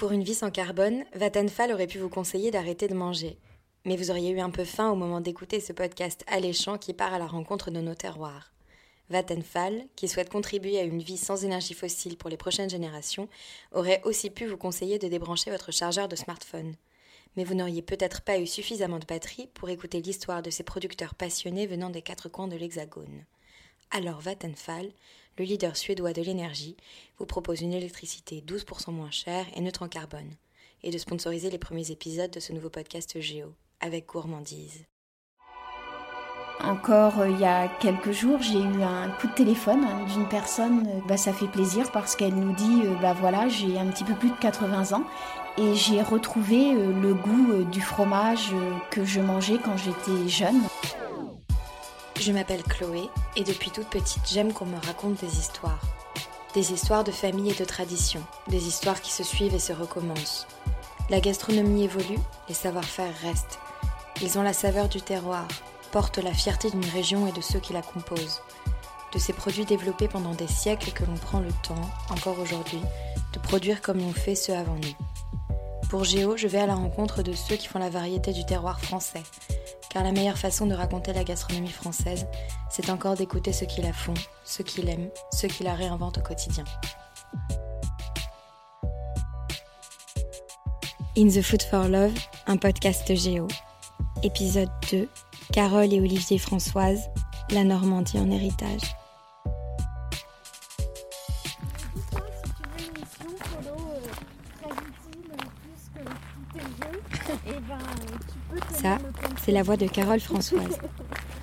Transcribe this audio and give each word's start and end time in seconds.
Pour 0.00 0.12
une 0.12 0.24
vie 0.24 0.34
sans 0.34 0.50
carbone, 0.50 1.04
Vattenfall 1.12 1.72
aurait 1.72 1.86
pu 1.86 1.98
vous 1.98 2.08
conseiller 2.08 2.50
d'arrêter 2.50 2.88
de 2.88 2.94
manger. 2.94 3.36
Mais 3.84 3.96
vous 3.96 4.10
auriez 4.10 4.30
eu 4.30 4.40
un 4.40 4.48
peu 4.48 4.64
faim 4.64 4.90
au 4.90 4.94
moment 4.96 5.20
d'écouter 5.20 5.60
ce 5.60 5.74
podcast 5.74 6.24
alléchant 6.26 6.78
qui 6.78 6.94
part 6.94 7.12
à 7.12 7.18
la 7.18 7.26
rencontre 7.26 7.70
de 7.70 7.82
nos 7.82 7.94
terroirs. 7.94 8.50
Vattenfall, 9.10 9.84
qui 9.96 10.08
souhaite 10.08 10.30
contribuer 10.30 10.78
à 10.78 10.84
une 10.84 11.02
vie 11.02 11.18
sans 11.18 11.44
énergie 11.44 11.74
fossile 11.74 12.16
pour 12.16 12.30
les 12.30 12.38
prochaines 12.38 12.70
générations, 12.70 13.28
aurait 13.72 14.00
aussi 14.04 14.30
pu 14.30 14.46
vous 14.46 14.56
conseiller 14.56 14.98
de 14.98 15.06
débrancher 15.06 15.50
votre 15.50 15.70
chargeur 15.70 16.08
de 16.08 16.16
smartphone. 16.16 16.76
Mais 17.36 17.44
vous 17.44 17.54
n'auriez 17.54 17.82
peut-être 17.82 18.22
pas 18.22 18.38
eu 18.38 18.46
suffisamment 18.46 19.00
de 19.00 19.06
batterie 19.06 19.50
pour 19.52 19.68
écouter 19.68 20.00
l'histoire 20.00 20.40
de 20.40 20.48
ces 20.48 20.62
producteurs 20.62 21.14
passionnés 21.14 21.66
venant 21.66 21.90
des 21.90 22.00
quatre 22.00 22.30
coins 22.30 22.48
de 22.48 22.56
l'Hexagone. 22.56 23.26
Alors 23.92 24.20
Vattenfall, 24.20 24.92
le 25.36 25.44
leader 25.44 25.76
suédois 25.76 26.12
de 26.12 26.22
l'énergie, 26.22 26.76
vous 27.18 27.26
propose 27.26 27.60
une 27.60 27.72
électricité 27.72 28.40
12% 28.46 28.92
moins 28.92 29.10
chère 29.10 29.46
et 29.56 29.60
neutre 29.60 29.82
en 29.82 29.88
carbone, 29.88 30.30
et 30.84 30.92
de 30.92 30.98
sponsoriser 30.98 31.50
les 31.50 31.58
premiers 31.58 31.90
épisodes 31.90 32.30
de 32.30 32.38
ce 32.38 32.52
nouveau 32.52 32.70
podcast 32.70 33.20
Géo, 33.20 33.52
avec 33.80 34.06
gourmandise. 34.06 34.84
Encore 36.62 37.18
euh, 37.18 37.30
il 37.30 37.40
y 37.40 37.44
a 37.44 37.66
quelques 37.80 38.12
jours, 38.12 38.40
j'ai 38.42 38.60
eu 38.60 38.82
un 38.82 39.10
coup 39.10 39.26
de 39.26 39.32
téléphone 39.32 39.84
d'une 40.12 40.28
personne. 40.28 40.86
Euh, 40.86 41.00
bah, 41.08 41.16
ça 41.16 41.32
fait 41.32 41.48
plaisir 41.48 41.90
parce 41.90 42.14
qu'elle 42.14 42.34
nous 42.34 42.54
dit 42.54 42.82
euh, 42.84 42.94
bah 43.02 43.14
voilà, 43.14 43.48
j'ai 43.48 43.76
un 43.76 43.86
petit 43.86 44.04
peu 44.04 44.14
plus 44.14 44.30
de 44.30 44.36
80 44.36 44.92
ans 44.92 45.04
et 45.58 45.74
j'ai 45.74 46.00
retrouvé 46.00 46.74
le 46.74 47.14
goût 47.14 47.64
du 47.64 47.80
fromage 47.80 48.52
que 48.90 49.04
je 49.04 49.20
mangeais 49.20 49.58
quand 49.58 49.76
j'étais 49.76 50.28
jeune. 50.28 50.60
Je 52.20 52.32
m'appelle 52.32 52.62
Chloé 52.62 53.08
et 53.34 53.44
depuis 53.44 53.70
toute 53.70 53.88
petite, 53.88 54.28
j'aime 54.30 54.52
qu'on 54.52 54.66
me 54.66 54.78
raconte 54.84 55.18
des 55.20 55.38
histoires. 55.38 55.80
Des 56.52 56.70
histoires 56.70 57.02
de 57.02 57.10
famille 57.10 57.50
et 57.50 57.54
de 57.54 57.64
tradition, 57.64 58.20
des 58.48 58.68
histoires 58.68 59.00
qui 59.00 59.10
se 59.10 59.24
suivent 59.24 59.54
et 59.54 59.58
se 59.58 59.72
recommencent. 59.72 60.46
La 61.08 61.20
gastronomie 61.20 61.84
évolue, 61.84 62.18
les 62.46 62.54
savoir-faire 62.54 63.14
restent. 63.22 63.58
Ils 64.20 64.38
ont 64.38 64.42
la 64.42 64.52
saveur 64.52 64.90
du 64.90 65.00
terroir, 65.00 65.48
portent 65.92 66.18
la 66.18 66.34
fierté 66.34 66.70
d'une 66.70 66.84
région 66.84 67.26
et 67.26 67.32
de 67.32 67.40
ceux 67.40 67.58
qui 67.58 67.72
la 67.72 67.80
composent. 67.80 68.42
De 69.14 69.18
ces 69.18 69.32
produits 69.32 69.64
développés 69.64 70.08
pendant 70.08 70.34
des 70.34 70.46
siècles 70.46 70.92
que 70.92 71.06
l'on 71.06 71.16
prend 71.16 71.40
le 71.40 71.52
temps, 71.66 71.90
encore 72.10 72.38
aujourd'hui, 72.38 72.82
de 73.32 73.38
produire 73.38 73.80
comme 73.80 73.98
l'ont 73.98 74.12
fait 74.12 74.34
ceux 74.34 74.54
avant 74.54 74.76
nous. 74.76 75.56
Pour 75.88 76.04
Géo, 76.04 76.36
je 76.36 76.48
vais 76.48 76.60
à 76.60 76.66
la 76.66 76.74
rencontre 76.74 77.22
de 77.22 77.32
ceux 77.32 77.56
qui 77.56 77.66
font 77.66 77.78
la 77.78 77.88
variété 77.88 78.34
du 78.34 78.44
terroir 78.44 78.78
français, 78.78 79.22
car 79.90 80.04
la 80.04 80.12
meilleure 80.12 80.38
façon 80.38 80.66
de 80.66 80.74
raconter 80.74 81.12
la 81.12 81.24
gastronomie 81.24 81.68
française, 81.68 82.26
c'est 82.70 82.88
encore 82.88 83.16
d'écouter 83.16 83.52
ceux 83.52 83.66
qui 83.66 83.82
la 83.82 83.92
font, 83.92 84.14
ceux 84.44 84.64
qui 84.64 84.80
l'aiment, 84.80 85.10
ceux 85.32 85.48
qui 85.48 85.64
la 85.64 85.74
réinventent 85.74 86.18
au 86.18 86.22
quotidien. 86.22 86.64
In 91.18 91.28
the 91.28 91.42
Food 91.42 91.62
for 91.62 91.88
Love, 91.88 92.14
un 92.46 92.56
podcast 92.56 93.12
géo. 93.14 93.48
Épisode 94.22 94.70
2, 94.92 95.08
Carole 95.52 95.92
et 95.92 96.00
Olivier 96.00 96.38
Françoise, 96.38 97.10
la 97.50 97.64
Normandie 97.64 98.18
en 98.18 98.30
héritage. 98.30 98.94
Ça, 108.72 108.98
c'est 109.42 109.52
la 109.52 109.62
voix 109.62 109.76
de 109.76 109.86
Carole 109.86 110.20
Françoise. 110.20 110.78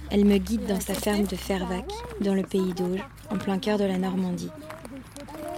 Elle 0.10 0.26
me 0.26 0.38
guide 0.38 0.66
dans 0.66 0.80
sa 0.80 0.94
ferme 0.94 1.24
de 1.24 1.36
Fervac, 1.36 1.86
dans 2.22 2.34
le 2.34 2.44
pays 2.44 2.74
d'Auge, 2.74 3.04
en 3.30 3.38
plein 3.38 3.60
cœur 3.60 3.78
de 3.78 3.84
la 3.84 3.98
Normandie. 3.98 4.50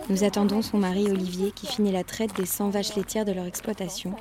Nous 0.09 0.23
attendons 0.23 0.61
son 0.61 0.79
mari 0.79 1.09
Olivier 1.09 1.51
qui 1.51 1.67
finit 1.67 1.91
la 1.91 2.03
traite 2.03 2.35
des 2.35 2.47
100 2.47 2.69
vaches 2.71 2.95
laitières 2.95 3.25
de 3.25 3.31
leur 3.31 3.45
exploitation 3.45 4.15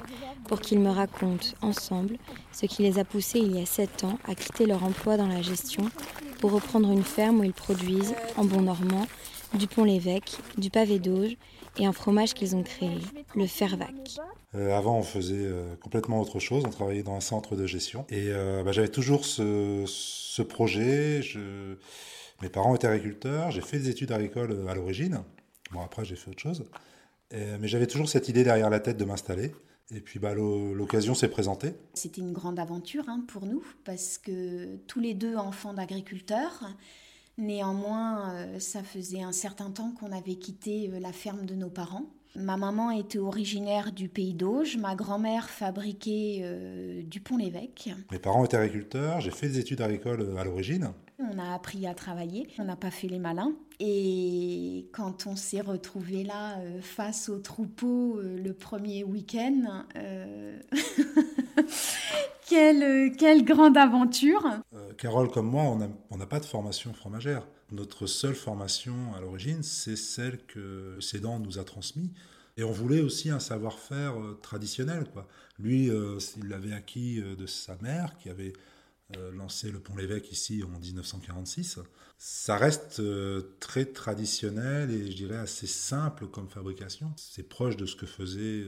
pour 0.46 0.60
qu'ils 0.60 0.80
me 0.80 0.90
racontent 0.90 1.48
ensemble 1.62 2.16
ce 2.52 2.66
qui 2.66 2.82
les 2.82 2.98
a 2.98 3.04
poussés 3.04 3.38
il 3.38 3.56
y 3.56 3.62
a 3.62 3.66
7 3.66 4.04
ans 4.04 4.18
à 4.28 4.34
quitter 4.34 4.66
leur 4.66 4.84
emploi 4.84 5.16
dans 5.16 5.26
la 5.26 5.40
gestion 5.40 5.90
pour 6.40 6.52
reprendre 6.52 6.92
une 6.92 7.04
ferme 7.04 7.40
où 7.40 7.44
ils 7.44 7.54
produisent, 7.54 8.14
en 8.36 8.44
bon 8.44 8.62
normand, 8.62 9.06
du 9.54 9.66
pont-l'évêque, 9.66 10.36
du 10.58 10.68
pavé 10.70 10.98
d'Auge 10.98 11.36
et 11.76 11.86
un 11.86 11.92
fromage 11.92 12.34
qu'ils 12.34 12.56
ont 12.56 12.62
créé, 12.62 12.98
le 13.34 13.46
Fervac. 13.46 14.18
Euh, 14.54 14.76
avant, 14.76 14.98
on 14.98 15.02
faisait 15.02 15.36
euh, 15.36 15.76
complètement 15.76 16.20
autre 16.20 16.38
chose. 16.38 16.64
On 16.66 16.70
travaillait 16.70 17.02
dans 17.02 17.14
un 17.14 17.20
centre 17.20 17.54
de 17.54 17.66
gestion. 17.66 18.06
Et 18.08 18.28
euh, 18.28 18.62
bah, 18.62 18.72
j'avais 18.72 18.88
toujours 18.88 19.24
ce, 19.24 19.84
ce 19.86 20.42
projet. 20.42 21.22
Je... 21.22 21.76
Mes 22.42 22.48
parents 22.48 22.74
étaient 22.74 22.86
agriculteurs. 22.86 23.50
J'ai 23.50 23.60
fait 23.60 23.78
des 23.78 23.90
études 23.90 24.12
agricoles 24.12 24.66
à 24.68 24.74
l'origine. 24.74 25.22
Bon, 25.72 25.80
après, 25.80 26.04
j'ai 26.04 26.16
fait 26.16 26.30
autre 26.30 26.40
chose. 26.40 26.64
mais 27.32 27.68
j'avais 27.68 27.86
toujours 27.86 28.08
cette 28.08 28.28
idée 28.28 28.44
derrière 28.44 28.70
la 28.70 28.80
tête 28.80 28.96
de 28.96 29.04
m'installer. 29.04 29.52
Et 29.90 30.00
puis 30.00 30.18
bah, 30.18 30.34
l'occasion 30.34 31.14
s'est 31.14 31.28
présentée. 31.28 31.74
C'était 31.94 32.20
une 32.20 32.32
grande 32.32 32.58
aventure 32.58 33.04
hein, 33.08 33.24
pour 33.26 33.46
nous, 33.46 33.64
parce 33.84 34.18
que 34.18 34.76
tous 34.86 35.00
les 35.00 35.14
deux 35.14 35.36
enfants 35.36 35.72
d'agriculteurs, 35.72 36.64
néanmoins, 37.38 38.58
ça 38.58 38.82
faisait 38.82 39.22
un 39.22 39.32
certain 39.32 39.70
temps 39.70 39.92
qu'on 39.92 40.12
avait 40.12 40.36
quitté 40.36 40.90
la 41.00 41.12
ferme 41.12 41.46
de 41.46 41.54
nos 41.54 41.70
parents. 41.70 42.06
Ma 42.36 42.56
maman 42.56 42.90
était 42.90 43.18
originaire 43.18 43.92
du 43.92 44.08
pays 44.08 44.34
d'Auge, 44.34 44.76
ma 44.76 44.94
grand-mère 44.94 45.48
fabriquait 45.48 46.40
euh, 46.42 47.02
du 47.02 47.20
pont-l'évêque. 47.20 47.90
Mes 48.12 48.18
parents 48.18 48.44
étaient 48.44 48.56
agriculteurs, 48.56 49.20
j'ai 49.20 49.30
fait 49.30 49.48
des 49.48 49.58
études 49.58 49.80
agricoles 49.80 50.20
euh, 50.20 50.36
à 50.36 50.44
l'origine. 50.44 50.92
On 51.18 51.38
a 51.38 51.52
appris 51.52 51.84
à 51.86 51.94
travailler, 51.94 52.46
on 52.58 52.64
n'a 52.64 52.76
pas 52.76 52.92
fait 52.92 53.08
les 53.08 53.18
malins. 53.18 53.52
Et 53.80 54.88
quand 54.92 55.26
on 55.26 55.34
s'est 55.34 55.60
retrouvé 55.60 56.22
là 56.22 56.58
euh, 56.58 56.80
face 56.80 57.28
au 57.28 57.38
troupeau 57.38 58.20
le 58.20 58.52
premier 58.52 59.02
week-end, 59.02 59.84
quelle, 62.48 63.12
quelle, 63.16 63.44
grande 63.44 63.76
aventure 63.76 64.46
Carole 64.98 65.30
comme 65.30 65.46
moi, 65.46 65.62
on 66.10 66.16
n'a 66.16 66.26
pas 66.26 66.40
de 66.40 66.44
formation 66.44 66.92
fromagère. 66.92 67.46
Notre 67.70 68.06
seule 68.06 68.34
formation 68.34 69.14
à 69.14 69.20
l'origine, 69.20 69.62
c'est 69.62 69.96
celle 69.96 70.44
que 70.46 70.98
Cédan 71.00 71.38
nous 71.38 71.58
a 71.58 71.64
transmise. 71.64 72.10
Et 72.58 72.64
on 72.64 72.72
voulait 72.72 73.00
aussi 73.00 73.30
un 73.30 73.38
savoir-faire 73.38 74.20
euh, 74.20 74.36
traditionnel. 74.42 75.08
Quoi. 75.12 75.28
Lui, 75.60 75.90
euh, 75.90 76.18
il 76.36 76.48
l'avait 76.48 76.72
acquis 76.72 77.20
euh, 77.20 77.36
de 77.36 77.46
sa 77.46 77.76
mère, 77.80 78.18
qui 78.18 78.28
avait 78.28 78.52
lancé 79.32 79.70
le 79.70 79.80
Pont-l'Évêque 79.80 80.30
ici 80.32 80.62
en 80.62 80.78
1946. 80.80 81.78
Ça 82.18 82.58
reste 82.58 83.00
très 83.58 83.86
traditionnel 83.86 84.90
et 84.90 85.10
je 85.10 85.16
dirais 85.16 85.38
assez 85.38 85.66
simple 85.66 86.26
comme 86.26 86.50
fabrication. 86.50 87.10
C'est 87.16 87.48
proche 87.48 87.78
de 87.78 87.86
ce 87.86 87.96
que 87.96 88.04
faisaient 88.04 88.66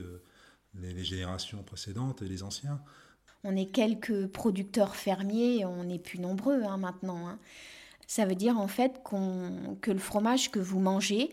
les, 0.73 1.03
générations 1.03 1.61
précédentes 1.61 2.23
et 2.23 2.27
les 2.27 2.41
anciens. 2.41 2.81
On 3.43 3.55
est 3.55 3.65
quelques 3.65 4.27
producteurs 4.27 4.95
fermiers, 4.95 5.65
on 5.65 5.83
n'est 5.83 5.99
plus 5.99 6.19
nombreux 6.19 6.61
hein, 6.63 6.77
maintenant. 6.77 7.27
Hein. 7.27 7.39
Ça 8.05 8.25
veut 8.25 8.35
dire 8.35 8.59
en 8.59 8.67
fait 8.67 9.01
que 9.81 9.91
le 9.91 9.99
fromage 9.99 10.51
que 10.51 10.59
vous 10.59 10.79
mangez, 10.79 11.31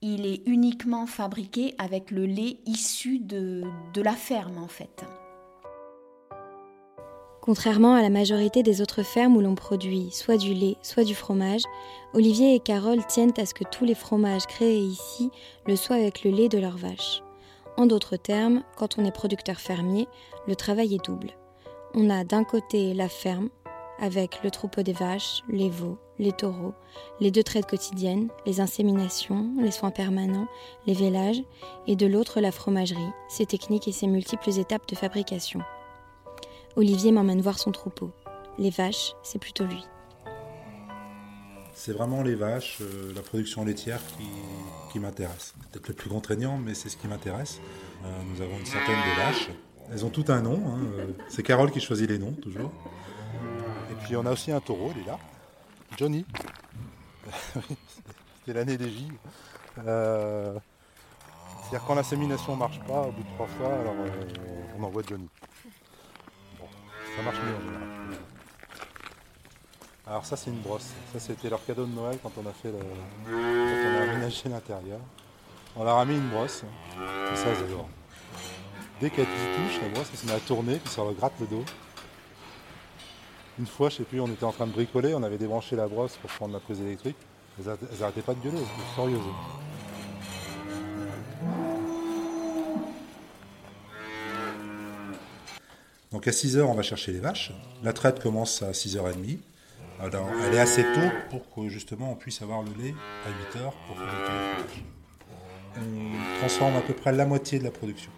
il 0.00 0.24
est 0.24 0.42
uniquement 0.46 1.06
fabriqué 1.06 1.74
avec 1.76 2.10
le 2.10 2.24
lait 2.24 2.60
issu 2.64 3.18
de, 3.18 3.64
de 3.92 4.00
la 4.00 4.14
ferme 4.14 4.56
en 4.56 4.68
fait. 4.68 5.04
Contrairement 7.42 7.94
à 7.94 8.02
la 8.02 8.10
majorité 8.10 8.62
des 8.62 8.80
autres 8.80 9.02
fermes 9.02 9.36
où 9.36 9.40
l'on 9.40 9.54
produit 9.54 10.10
soit 10.12 10.36
du 10.36 10.54
lait, 10.54 10.76
soit 10.82 11.04
du 11.04 11.14
fromage, 11.14 11.62
Olivier 12.14 12.54
et 12.54 12.60
Carole 12.60 13.04
tiennent 13.06 13.32
à 13.38 13.44
ce 13.44 13.54
que 13.54 13.64
tous 13.64 13.84
les 13.84 13.94
fromages 13.94 14.46
créés 14.46 14.78
ici 14.78 15.30
le 15.66 15.76
soient 15.76 15.96
avec 15.96 16.22
le 16.22 16.30
lait 16.30 16.48
de 16.48 16.58
leurs 16.58 16.78
vaches. 16.78 17.22
En 17.76 17.86
d'autres 17.86 18.16
termes, 18.16 18.62
quand 18.76 18.98
on 18.98 19.04
est 19.04 19.10
producteur 19.10 19.58
fermier, 19.58 20.06
le 20.46 20.54
travail 20.54 20.94
est 20.94 21.04
double. 21.04 21.32
On 21.92 22.08
a 22.08 22.22
d'un 22.22 22.44
côté 22.44 22.94
la 22.94 23.08
ferme, 23.08 23.48
avec 23.98 24.44
le 24.44 24.50
troupeau 24.52 24.82
des 24.82 24.92
vaches, 24.92 25.42
les 25.48 25.68
veaux, 25.68 25.98
les 26.20 26.30
taureaux, 26.30 26.72
les 27.18 27.32
deux 27.32 27.42
traites 27.42 27.66
quotidiennes, 27.66 28.28
les 28.46 28.60
inséminations, 28.60 29.52
les 29.58 29.72
soins 29.72 29.90
permanents, 29.90 30.46
les 30.86 30.94
vélages, 30.94 31.42
et 31.88 31.96
de 31.96 32.06
l'autre 32.06 32.40
la 32.40 32.52
fromagerie, 32.52 33.10
ses 33.28 33.44
techniques 33.44 33.88
et 33.88 33.92
ses 33.92 34.06
multiples 34.06 34.56
étapes 34.58 34.88
de 34.88 34.94
fabrication. 34.94 35.60
Olivier 36.76 37.10
m'emmène 37.10 37.40
voir 37.40 37.58
son 37.58 37.72
troupeau. 37.72 38.12
Les 38.56 38.70
vaches, 38.70 39.14
c'est 39.24 39.40
plutôt 39.40 39.64
lui. 39.64 39.84
C'est 41.74 41.92
vraiment 41.92 42.22
les 42.22 42.36
vaches, 42.36 42.78
euh, 42.82 43.12
la 43.14 43.22
production 43.22 43.64
laitière 43.64 44.00
qui, 44.92 44.98
m'intéresse. 44.98 45.54
Peut-être 45.72 45.88
le 45.88 45.94
plus 45.94 46.10
contraignant, 46.10 46.58
mais 46.58 46.74
c'est 46.74 46.88
ce 46.88 46.96
qui 46.96 47.08
m'intéresse. 47.08 47.60
Euh, 48.04 48.22
nous 48.32 48.42
avons 48.42 48.58
une 48.58 48.66
centaine 48.66 48.84
de 48.96 49.16
vaches. 49.16 49.48
Elles 49.92 50.04
ont 50.04 50.10
tout 50.10 50.24
un 50.28 50.40
nom. 50.40 50.60
Hein, 50.66 50.78
euh, 50.98 51.06
c'est 51.28 51.42
Carole 51.42 51.70
qui 51.70 51.80
choisit 51.80 52.08
les 52.08 52.18
noms, 52.18 52.32
toujours. 52.32 52.72
Puis 54.04 54.16
on 54.16 54.24
a 54.24 54.32
aussi 54.32 54.50
un 54.52 54.60
taureau, 54.60 54.92
il 54.96 55.02
est 55.02 55.06
là. 55.06 55.18
Johnny. 55.96 56.24
C'était 58.38 58.58
l'année 58.58 58.76
des 58.76 58.88
J. 58.88 59.08
Euh, 59.86 60.54
c'est-à-dire 61.62 61.86
quand 61.86 61.94
l'insémination 61.94 62.54
ne 62.54 62.58
marche 62.58 62.80
pas, 62.80 63.02
au 63.02 63.12
bout 63.12 63.22
de 63.22 63.28
trois 63.34 63.46
fois, 63.46 63.72
alors 63.74 63.94
euh, 63.98 64.08
on 64.78 64.82
envoie 64.82 65.02
Johnny. 65.06 65.28
Bon, 66.58 66.66
ça 67.16 67.22
marche 67.22 67.38
mieux 67.38 68.16
Alors 70.06 70.24
ça 70.24 70.36
c'est 70.36 70.50
une 70.50 70.60
brosse. 70.60 70.90
Ça 71.12 71.20
c'était 71.20 71.50
leur 71.50 71.64
cadeau 71.64 71.84
de 71.84 71.92
Noël 71.92 72.18
quand 72.22 72.32
on 72.36 72.48
a 72.48 72.52
fait 72.52 72.72
le. 72.72 72.78
quand 72.78 73.30
on 73.30 73.98
a 73.98 74.10
aménagé 74.10 74.48
l'intérieur. 74.48 75.00
On 75.76 75.84
leur 75.84 75.98
a 75.98 76.04
mis 76.04 76.16
une 76.16 76.30
brosse. 76.30 76.64
Et 77.32 77.36
ça 77.36 77.54
j'adore. 77.54 77.88
Dès 79.00 79.10
qu'elle 79.10 79.26
touche, 79.26 79.80
la 79.82 79.88
brosse, 79.88 80.08
elle 80.12 80.18
se 80.18 80.26
met 80.26 80.32
à 80.32 80.40
tourner, 80.40 80.76
puis 80.76 80.92
ça 80.92 81.02
regratte 81.02 81.32
le 81.40 81.46
dos. 81.46 81.64
Une 83.58 83.66
fois, 83.66 83.88
je 83.88 83.96
sais 83.96 84.04
plus, 84.04 84.20
on 84.20 84.28
était 84.28 84.44
en 84.44 84.52
train 84.52 84.66
de 84.66 84.72
bricoler, 84.72 85.14
on 85.14 85.22
avait 85.22 85.38
débranché 85.38 85.76
la 85.76 85.88
brosse 85.88 86.16
pour 86.16 86.30
prendre 86.30 86.54
la 86.54 86.60
prise 86.60 86.80
électrique. 86.80 87.16
Elles 87.58 87.76
n'arrêtaient 87.98 88.22
pas 88.22 88.34
de 88.34 88.40
gueuler, 88.40 88.58
elles. 88.58 89.10
Donc 96.12 96.26
à 96.26 96.30
6h, 96.30 96.60
on 96.62 96.74
va 96.74 96.82
chercher 96.82 97.12
les 97.12 97.20
vaches. 97.20 97.52
La 97.82 97.92
traite 97.92 98.20
commence 98.20 98.62
à 98.62 98.72
6h30. 98.72 99.38
Alors, 100.00 100.28
elle 100.44 100.54
est 100.54 100.60
assez 100.60 100.82
tôt 100.82 101.10
pour 101.30 101.54
que 101.54 101.68
justement 101.68 102.12
on 102.12 102.16
puisse 102.16 102.40
avoir 102.42 102.62
le 102.62 102.70
lait 102.82 102.94
à 103.26 103.28
8h 103.28 103.72
pour 103.86 103.96
fabriquer 103.96 104.32
les 104.32 104.38
fromages. 104.56 104.84
On 105.76 106.38
transforme 106.38 106.76
à 106.76 106.80
peu 106.80 106.94
près 106.94 107.12
la 107.12 107.26
moitié 107.26 107.58
de 107.58 107.64
la 107.64 107.70
production. 107.70 108.10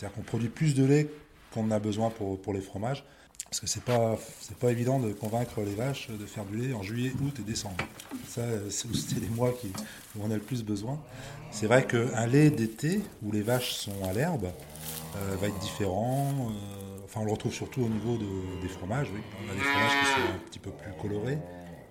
C'est-à-dire 0.00 0.16
qu'on 0.16 0.22
produit 0.22 0.48
plus 0.48 0.74
de 0.74 0.82
lait 0.82 1.10
qu'on 1.52 1.70
a 1.70 1.78
besoin 1.78 2.08
pour, 2.08 2.54
les 2.54 2.62
fromages. 2.62 3.04
Parce 3.44 3.60
que 3.60 3.66
c'est 3.66 3.82
pas 3.82 4.16
pas 4.58 4.70
évident 4.70 4.98
de 4.98 5.12
convaincre 5.12 5.60
les 5.60 5.74
vaches 5.74 6.08
de 6.08 6.24
faire 6.24 6.46
du 6.46 6.56
lait 6.56 6.72
en 6.72 6.82
juillet, 6.82 7.12
août 7.22 7.36
et 7.38 7.42
décembre. 7.42 7.76
Ça, 8.26 8.42
c'est 8.70 8.88
les 9.20 9.28
mois 9.28 9.50
où 9.50 10.22
on 10.22 10.30
a 10.30 10.36
le 10.36 10.40
plus 10.40 10.64
besoin. 10.64 10.98
C'est 11.50 11.66
vrai 11.66 11.86
qu'un 11.86 12.26
lait 12.26 12.48
d'été 12.48 13.02
où 13.22 13.30
les 13.30 13.42
vaches 13.42 13.72
sont 13.72 14.02
à 14.08 14.14
l'herbe 14.14 14.46
euh, 15.16 15.36
va 15.36 15.48
être 15.48 15.58
différent. 15.58 16.32
Euh, 16.48 17.04
enfin, 17.04 17.20
on 17.20 17.24
le 17.26 17.32
retrouve 17.32 17.52
surtout 17.52 17.82
au 17.82 17.88
niveau 17.88 18.16
des 18.62 18.68
fromages. 18.68 19.08
On 19.12 19.50
a 19.50 19.54
des 19.54 19.60
fromages 19.60 20.00
qui 20.00 20.06
sont 20.06 20.34
un 20.34 20.48
petit 20.48 20.60
peu 20.60 20.70
plus 20.70 20.92
colorés 21.02 21.38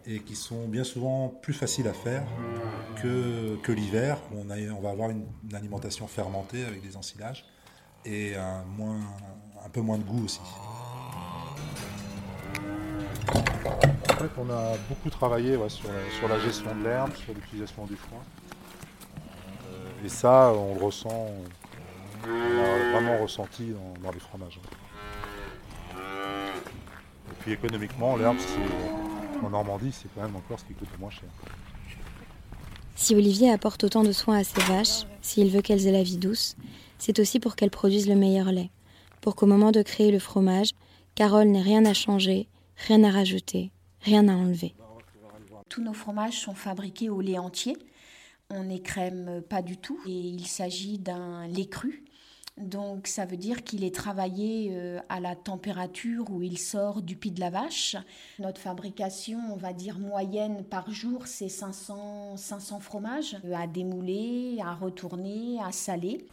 et 0.07 0.21
qui 0.21 0.35
sont 0.35 0.67
bien 0.67 0.83
souvent 0.83 1.27
plus 1.27 1.53
faciles 1.53 1.88
à 1.88 1.94
faire 1.94 2.25
que, 3.03 3.71
l'hiver 3.71 4.17
où 4.33 4.39
on 4.39 4.81
va 4.81 4.89
avoir 4.89 5.11
une, 5.11 5.25
une, 5.47 5.56
alimentation 5.56 6.07
fermentée 6.07 6.65
avec 6.65 6.81
des 6.81 6.97
ensilages 6.97 7.45
et 8.06 8.36
un, 8.36 8.63
peu 9.72 9.81
moins 9.81 9.98
de 9.98 10.04
goût 10.04 10.25
aussi. 10.25 10.40
En 13.30 14.13
fait, 14.13 14.31
on 14.38 14.50
a 14.50 14.75
beaucoup 14.90 15.10
travaillé 15.10 15.57
sur, 15.69 15.90
la, 16.28 16.40
gestion 16.40 16.75
de 16.75 16.84
l'herbe, 16.84 17.16
sur 17.16 17.34
l'utilisation 17.34 17.86
du 17.86 17.96
foin. 17.96 18.19
Euh, 19.72 20.06
et 20.06 20.10
ça, 20.10 20.51
on 20.54 20.75
le 20.75 20.84
ressent, 20.84 21.28
on 22.25 22.28
l'a 22.28 22.92
vraiment 22.92 23.22
ressenti 23.22 23.74
dans, 24.02 24.12
les 24.12 24.19
fromages. 24.19 24.60
Et 25.95 27.36
puis 27.40 27.52
économiquement, 27.54 28.18
l'herbe, 28.18 28.38
en 29.44 29.50
Normandie, 29.50 29.92
c'est 29.94 30.10
quand 30.13 30.24
même 30.24 30.36
encore 30.36 30.60
ce 30.60 30.66
qui 30.66 30.74
coûte 30.74 30.90
moins 31.00 31.12
cher. 31.12 31.30
Si 33.01 33.16
Olivier 33.16 33.50
apporte 33.50 33.86
autant 33.86 34.04
de 34.04 34.12
soins 34.12 34.40
à 34.40 34.44
ses 34.44 34.60
vaches, 34.63 35.07
s'il 35.22 35.50
veut 35.50 35.62
qu'elles 35.62 35.88
aient 35.88 35.92
la 35.94 36.04
vie 36.04 36.18
douce, 36.18 36.57
c'est 36.98 37.19
aussi 37.19 37.40
pour 37.40 37.56
qu'elles 37.56 37.72
produisent 37.72 38.10
le 38.10 38.16
meilleur 38.16 38.51
lait. 38.51 38.72
Pour 39.22 39.38
qu'au 39.38 39.46
moment 39.46 39.72
de 39.72 39.81
créer 39.81 40.12
le 40.12 40.19
fromage, 40.19 40.72
Carole 41.16 41.48
n'ait 41.48 41.62
rien 41.62 41.86
à 41.86 41.94
changer, 41.94 42.50
rien 42.75 43.01
à 43.06 43.10
rajouter, 43.10 43.72
rien 44.01 44.28
à 44.28 44.34
enlever. 44.34 44.75
Tous 45.69 45.81
nos 45.81 45.94
fromages 45.94 46.42
sont 46.42 46.54
fabriqués 46.54 47.10
au 47.10 47.22
lait 47.22 47.40
entier. 47.40 47.78
On 48.50 48.66
n'écrème 48.66 49.44
pas 49.48 49.62
du 49.62 49.78
tout 49.78 49.98
et 50.06 50.12
il 50.12 50.45
s'agit 50.45 50.98
d'un 50.98 51.48
lait 51.48 51.68
cru. 51.68 52.04
Donc 52.59 53.07
ça 53.07 53.25
veut 53.25 53.38
dire 53.38 53.63
qu'il 53.63 53.85
est 53.85 53.95
travaillé 53.95 54.71
euh, 54.73 55.00
à 55.07 55.21
la 55.21 55.35
température 55.35 56.29
où 56.29 56.41
il 56.41 56.57
sort 56.57 57.01
du 57.01 57.15
pied 57.15 57.31
de 57.31 57.39
la 57.39 57.50
vache. 57.50 57.95
Notre 58.38 58.59
fabrication, 58.59 59.39
on 59.53 59.56
va 59.56 59.71
dire 59.71 59.97
moyenne 59.97 60.63
par 60.65 60.91
jour, 60.91 61.25
c'est 61.25 61.47
500, 61.47 62.35
500 62.35 62.81
fromages 62.81 63.38
euh, 63.45 63.53
à 63.56 63.65
démouler, 63.65 64.57
à 64.61 64.73
retourner, 64.73 65.57
à 65.65 65.71
saler. 65.71 66.25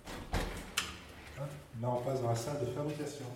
Là, 1.80 1.90
on 1.96 2.02
passe 2.02 2.22
dans 2.22 2.28
la 2.28 2.34
salle 2.34 2.58
de 2.60 2.66
fabrication. 2.66 3.26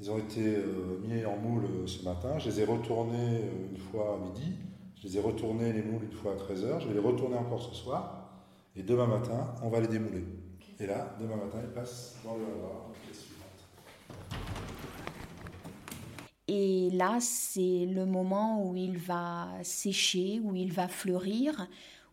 Ils 0.00 0.10
ont 0.10 0.18
été 0.18 0.56
euh, 0.56 0.98
mis 1.06 1.26
en 1.26 1.36
moule 1.36 1.66
ce 1.86 2.04
matin. 2.04 2.38
Je 2.38 2.48
les 2.48 2.60
ai 2.60 2.64
retournés 2.64 3.42
une 3.70 3.78
fois 3.78 4.14
à 4.14 4.24
midi. 4.24 4.52
Je 4.96 5.08
les 5.08 5.18
ai 5.18 5.20
retournés 5.20 5.74
les 5.74 5.82
moules 5.82 6.04
une 6.04 6.16
fois 6.16 6.32
à 6.32 6.36
13h. 6.36 6.80
Je 6.80 6.88
vais 6.88 6.94
les 6.94 7.00
retourner 7.00 7.36
encore 7.36 7.62
ce 7.62 7.74
soir. 7.74 8.30
Et 8.76 8.82
demain 8.82 9.06
matin, 9.06 9.54
on 9.62 9.68
va 9.68 9.80
les 9.80 9.88
démouler. 9.88 10.24
Et 10.80 10.86
là, 10.86 11.16
demain 11.20 11.36
matin, 11.36 11.58
il 11.62 11.70
passe 11.70 12.16
dans 12.24 12.36
le 12.36 12.42
lavoir. 12.42 12.90
Et 16.48 16.90
là, 16.90 17.18
c'est 17.20 17.86
le 17.86 18.04
moment 18.04 18.68
où 18.68 18.76
il 18.76 18.98
va 18.98 19.48
sécher, 19.62 20.40
où 20.42 20.54
il 20.54 20.72
va 20.72 20.88
fleurir, 20.88 21.68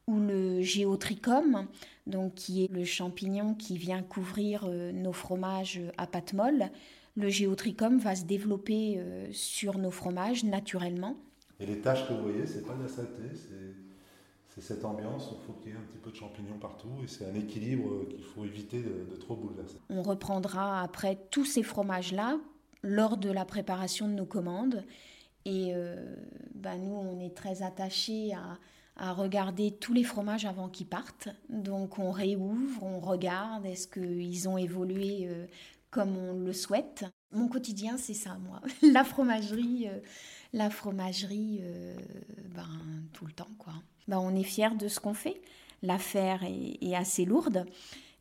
où 0.07 0.19
le 0.19 0.61
géotrichum, 0.61 1.67
donc 2.07 2.35
qui 2.35 2.63
est 2.63 2.71
le 2.71 2.85
champignon 2.85 3.55
qui 3.55 3.77
vient 3.77 4.01
couvrir 4.01 4.67
nos 4.67 5.11
fromages 5.11 5.81
à 5.97 6.07
pâte 6.07 6.33
molle, 6.33 6.69
le 7.17 7.29
géotrichum 7.29 7.97
va 7.97 8.15
se 8.15 8.23
développer 8.23 9.01
sur 9.33 9.77
nos 9.77 9.91
fromages 9.91 10.43
naturellement. 10.43 11.17
Et 11.59 11.65
les 11.65 11.81
taches 11.81 12.07
que 12.07 12.13
vous 12.13 12.23
voyez, 12.23 12.45
c'est 12.47 12.65
pas 12.65 12.73
de 12.73 12.83
la 12.83 12.89
saleté, 12.89 13.35
c'est 13.35 13.90
cette 14.61 14.85
ambiance, 14.85 15.29
il 15.31 15.45
faut 15.45 15.53
qu'il 15.53 15.71
y 15.71 15.73
ait 15.73 15.77
un 15.77 15.81
petit 15.81 15.97
peu 15.97 16.11
de 16.11 16.15
champignons 16.15 16.57
partout 16.59 16.89
et 17.03 17.07
c'est 17.07 17.25
un 17.25 17.33
équilibre 17.33 18.07
qu'il 18.09 18.23
faut 18.23 18.45
éviter 18.45 18.81
de, 18.81 19.15
trop 19.19 19.35
bouleverser. 19.35 19.77
On 19.89 20.01
reprendra 20.01 20.81
après 20.81 21.17
tous 21.31 21.45
ces 21.45 21.63
fromages-là 21.63 22.37
lors 22.83 23.17
de 23.17 23.29
la 23.29 23.45
préparation 23.45 24.07
de 24.07 24.13
nos 24.13 24.25
commandes 24.25 24.83
et 25.45 25.71
euh, 25.73 26.15
bah 26.55 26.77
nous 26.77 26.93
on 26.93 27.19
est 27.19 27.35
très 27.35 27.63
attachés 27.63 28.33
à, 28.33 28.59
à, 28.95 29.13
regarder 29.13 29.71
tous 29.71 29.93
les 29.93 30.03
fromages 30.03 30.45
avant 30.45 30.69
qu'ils 30.69 30.87
partent. 30.87 31.29
Donc 31.49 31.97
on 31.99 32.11
réouvre, 32.11 32.83
on 32.83 32.99
regarde, 32.99 33.65
est-ce 33.65 33.87
qu'ils 33.87 34.47
ont 34.47 34.57
évolué 34.57 35.27
euh, 35.27 35.47
comme 35.91 36.17
on 36.17 36.33
le 36.33 36.53
souhaite. 36.53 37.05
Mon 37.31 37.47
quotidien 37.47 37.97
c'est 37.97 38.13
ça 38.13 38.37
moi, 38.39 38.61
la 38.81 39.03
fromagerie. 39.03 39.87
Euh, 39.87 39.99
la 40.53 40.69
fromagerie, 40.69 41.59
euh, 41.61 41.95
ben, 42.53 42.67
tout 43.13 43.25
le 43.25 43.31
temps. 43.31 43.47
Quoi. 43.57 43.73
Ben, 44.07 44.19
on 44.19 44.35
est 44.35 44.43
fiers 44.43 44.75
de 44.77 44.87
ce 44.87 44.99
qu'on 44.99 45.13
fait. 45.13 45.41
L'affaire 45.81 46.43
est, 46.43 46.93
assez 46.95 47.25
lourde, 47.25 47.65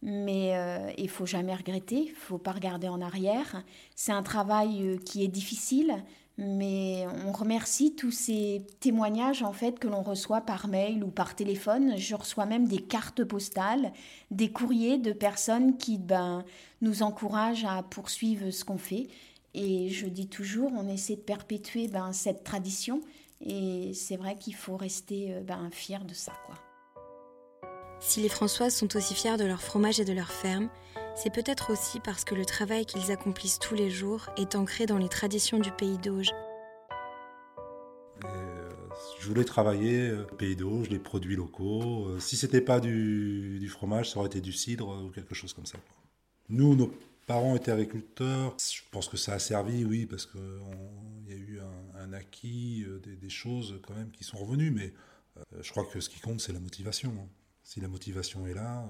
mais 0.02 0.56
euh, 0.56 0.90
il 0.96 1.10
faut 1.10 1.26
jamais 1.26 1.54
regretter, 1.54 2.04
il 2.06 2.14
faut 2.14 2.38
pas 2.38 2.52
regarder 2.52 2.88
en 2.88 3.02
arrière. 3.02 3.64
C'est 3.96 4.12
un 4.12 4.22
travail 4.22 4.82
euh, 4.82 4.96
qui 4.96 5.24
est 5.24 5.28
difficile, 5.28 5.94
mais 6.40 7.06
on 7.26 7.32
remercie 7.32 7.94
tous 7.94 8.10
ces 8.10 8.66
témoignages 8.80 9.42
en 9.42 9.52
fait 9.52 9.78
que 9.78 9.86
l'on 9.86 10.02
reçoit 10.02 10.40
par 10.40 10.68
mail 10.68 11.04
ou 11.04 11.08
par 11.08 11.36
téléphone. 11.36 11.96
Je 11.98 12.14
reçois 12.14 12.46
même 12.46 12.66
des 12.66 12.78
cartes 12.78 13.22
postales, 13.24 13.92
des 14.30 14.50
courriers 14.50 14.98
de 14.98 15.12
personnes 15.12 15.76
qui 15.76 15.98
ben, 15.98 16.44
nous 16.80 17.02
encouragent 17.02 17.66
à 17.66 17.82
poursuivre 17.82 18.50
ce 18.50 18.64
qu'on 18.64 18.78
fait. 18.78 19.08
Et 19.52 19.90
je 19.90 20.06
dis 20.06 20.28
toujours, 20.28 20.72
on 20.74 20.88
essaie 20.88 21.16
de 21.16 21.20
perpétuer 21.20 21.88
ben, 21.88 22.12
cette 22.12 22.42
tradition. 22.42 23.02
Et 23.44 23.92
c'est 23.94 24.16
vrai 24.16 24.36
qu'il 24.36 24.54
faut 24.54 24.76
rester 24.76 25.34
ben, 25.46 25.68
fier 25.70 26.04
de 26.04 26.14
ça. 26.14 26.32
Quoi. 26.46 26.54
Si 28.00 28.22
les 28.22 28.30
Françoises 28.30 28.74
sont 28.74 28.96
aussi 28.96 29.14
fiers 29.14 29.36
de 29.36 29.44
leur 29.44 29.60
fromage 29.60 30.00
et 30.00 30.06
de 30.06 30.12
leur 30.14 30.32
ferme, 30.32 30.70
c'est 31.22 31.30
peut-être 31.30 31.70
aussi 31.70 32.00
parce 32.00 32.24
que 32.24 32.34
le 32.34 32.46
travail 32.46 32.86
qu'ils 32.86 33.10
accomplissent 33.10 33.58
tous 33.58 33.74
les 33.74 33.90
jours 33.90 34.30
est 34.38 34.54
ancré 34.54 34.86
dans 34.86 34.96
les 34.96 35.10
traditions 35.10 35.58
du 35.58 35.70
pays 35.70 35.98
d'Auge. 35.98 36.30
Euh, 38.24 38.70
je 39.20 39.28
voulais 39.28 39.44
travailler 39.44 40.12
au 40.12 40.34
pays 40.34 40.56
d'Auge, 40.56 40.88
les 40.88 40.98
produits 40.98 41.36
locaux. 41.36 42.06
Euh, 42.06 42.20
si 42.20 42.36
c'était 42.38 42.62
pas 42.62 42.80
du, 42.80 43.68
fromage, 43.68 44.10
ça 44.10 44.18
aurait 44.18 44.28
été 44.28 44.40
du 44.40 44.52
cidre 44.52 44.88
ou 45.04 45.10
quelque 45.10 45.34
chose 45.34 45.52
comme 45.52 45.66
ça. 45.66 45.78
Nous, 46.48 46.74
nos 46.74 46.90
parents 47.26 47.54
étaient 47.54 47.72
agriculteurs. 47.72 48.56
Je 48.58 48.80
pense 48.90 49.08
que 49.08 49.18
ça 49.18 49.34
a 49.34 49.38
servi, 49.38 49.84
oui, 49.84 50.06
parce 50.06 50.24
qu'il 50.24 50.40
y 51.28 51.32
a 51.32 51.36
eu 51.36 51.60
un, 51.98 52.14
acquis, 52.14 52.84
euh, 52.88 52.98
des, 52.98 53.28
choses 53.28 53.78
quand 53.86 53.94
même 53.94 54.10
qui 54.10 54.24
sont 54.24 54.38
revenues. 54.38 54.70
Mais 54.70 54.94
euh, 55.36 55.60
je 55.60 55.70
crois 55.70 55.84
que 55.84 56.00
ce 56.00 56.08
qui 56.08 56.20
compte, 56.20 56.40
c'est 56.40 56.54
la 56.54 56.60
motivation. 56.60 57.28
Si 57.62 57.78
la 57.78 57.88
motivation 57.88 58.46
est 58.46 58.54
là. 58.54 58.88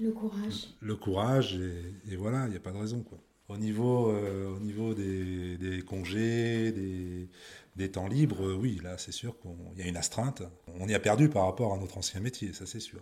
Euh, 0.00 0.04
le 0.04 0.12
courage. 0.12 0.68
Le, 0.80 0.88
le 0.88 0.96
courage, 0.96 1.54
et, 1.56 2.12
et 2.12 2.16
voilà, 2.16 2.46
il 2.46 2.50
n'y 2.50 2.56
a 2.56 2.60
pas 2.60 2.72
de 2.72 2.78
raison. 2.78 3.02
Quoi. 3.02 3.18
Au 3.48 3.56
niveau, 3.56 4.10
euh, 4.10 4.54
au 4.54 4.60
niveau 4.60 4.94
des, 4.94 5.56
des 5.56 5.82
congés, 5.82 6.72
des, 6.72 7.28
des, 7.76 7.90
temps 7.90 8.08
libres, 8.08 8.54
oui, 8.54 8.80
là, 8.82 8.98
c'est 8.98 9.12
sûr 9.12 9.38
qu'il 9.40 9.78
y 9.78 9.82
a 9.82 9.88
une 9.88 9.96
astreinte. 9.96 10.42
On 10.78 10.88
y 10.88 10.94
a 10.94 11.00
perdu 11.00 11.28
par 11.28 11.46
rapport 11.46 11.72
à 11.74 11.78
notre 11.78 11.98
ancien 11.98 12.20
métier, 12.20 12.52
ça 12.52 12.66
c'est 12.66 12.80
sûr. 12.80 13.00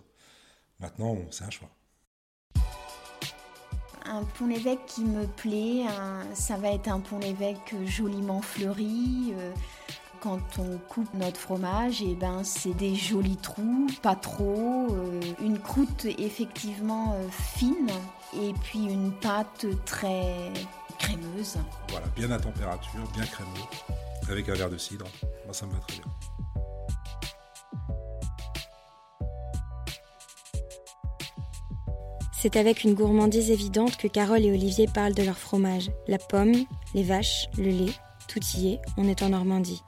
Maintenant, 0.79 1.17
c'est 1.31 1.43
un 1.43 1.49
choix 1.49 1.69
un 4.09 4.23
pont-l'évêque 4.23 4.85
qui 4.87 5.03
me 5.03 5.25
plaît, 5.25 5.83
un, 5.85 6.23
ça 6.33 6.57
va 6.57 6.71
être 6.71 6.87
un 6.87 6.99
pont-l'évêque 6.99 7.75
joliment 7.85 8.41
fleuri. 8.41 9.33
Euh, 9.33 9.51
quand 10.21 10.59
on 10.59 10.77
coupe 10.89 11.13
notre 11.13 11.39
fromage, 11.39 12.01
et 12.01 12.15
ben 12.15 12.43
c'est 12.43 12.73
des 12.73 12.95
jolis 12.95 13.37
trous, 13.37 13.87
pas 14.01 14.15
trop, 14.15 14.87
euh, 14.91 15.21
une 15.41 15.59
croûte 15.59 16.05
effectivement 16.17 17.13
euh, 17.13 17.27
fine 17.29 17.91
et 18.33 18.53
puis 18.63 18.85
une 18.85 19.11
pâte 19.11 19.65
très 19.85 20.51
crémeuse. 20.99 21.57
Voilà, 21.89 22.07
bien 22.15 22.31
à 22.31 22.39
température, 22.39 23.03
bien 23.13 23.25
crémeux, 23.25 23.49
avec 24.29 24.49
un 24.49 24.53
verre 24.53 24.69
de 24.69 24.77
cidre. 24.77 25.05
Moi, 25.45 25.53
ça 25.53 25.65
me 25.65 25.73
va 25.73 25.79
très 25.79 25.97
bien. 25.97 26.05
C'est 32.39 32.55
avec 32.55 32.83
une 32.83 32.93
gourmandise 32.93 33.49
évidente 33.49 33.97
que 33.97 34.07
Carole 34.07 34.45
et 34.45 34.51
Olivier 34.51 34.87
parlent 34.87 35.15
de 35.15 35.23
leur 35.23 35.39
fromage. 35.39 35.89
La 36.07 36.19
pomme, 36.19 36.53
les 36.93 37.03
vaches, 37.03 37.47
le 37.57 37.71
lait, 37.71 37.93
tout 38.27 38.39
y 38.55 38.73
est, 38.73 38.81
on 38.95 39.07
est 39.07 39.23
en 39.23 39.29
Normandie. 39.29 39.81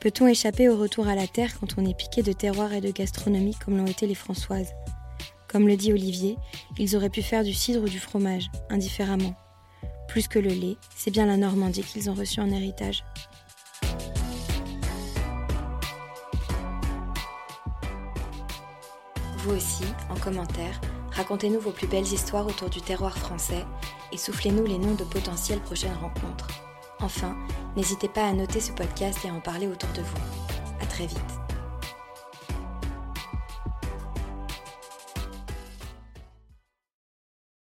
Peut-on 0.00 0.26
échapper 0.26 0.70
au 0.70 0.78
retour 0.78 1.08
à 1.08 1.14
la 1.14 1.26
terre 1.26 1.60
quand 1.60 1.74
on 1.76 1.84
est 1.84 1.92
piqué 1.92 2.22
de 2.22 2.32
terroir 2.32 2.72
et 2.72 2.80
de 2.80 2.90
gastronomie 2.90 3.54
comme 3.62 3.76
l'ont 3.76 3.84
été 3.84 4.06
les 4.06 4.14
Françoises? 4.14 4.72
Comme 5.46 5.68
le 5.68 5.76
dit 5.76 5.92
Olivier, 5.92 6.38
ils 6.78 6.96
auraient 6.96 7.10
pu 7.10 7.20
faire 7.20 7.44
du 7.44 7.52
cidre 7.52 7.82
ou 7.82 7.88
du 7.88 7.98
fromage, 7.98 8.50
indifféremment. 8.70 9.34
Plus 10.08 10.26
que 10.26 10.38
le 10.38 10.48
lait, 10.48 10.78
c'est 10.96 11.10
bien 11.10 11.26
la 11.26 11.36
Normandie 11.36 11.82
qu'ils 11.82 12.08
ont 12.08 12.14
reçu 12.14 12.40
en 12.40 12.50
héritage. 12.50 13.04
Vous 19.36 19.50
aussi, 19.50 19.84
en 20.08 20.16
commentaire, 20.16 20.80
racontez-nous 21.10 21.60
vos 21.60 21.72
plus 21.72 21.88
belles 21.88 22.10
histoires 22.10 22.46
autour 22.46 22.70
du 22.70 22.80
terroir 22.80 23.18
français 23.18 23.66
et 24.12 24.16
soufflez-nous 24.16 24.64
les 24.64 24.78
noms 24.78 24.94
de 24.94 25.04
potentielles 25.04 25.60
prochaines 25.60 25.92
rencontres. 26.00 26.48
Enfin, 27.00 27.36
n'hésitez 27.76 28.08
pas 28.08 28.26
à 28.26 28.32
noter 28.32 28.60
ce 28.60 28.72
podcast 28.72 29.18
et 29.24 29.28
à 29.28 29.32
en 29.32 29.40
parler 29.40 29.66
autour 29.66 29.90
de 29.90 30.02
vous. 30.02 30.18
À 30.80 30.86
très 30.86 31.06
vite. 31.06 31.39